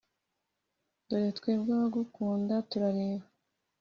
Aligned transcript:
dore 1.07 1.29
twebwe 1.37 1.71
abagukunda, 1.75 2.53
turareba 2.69 3.25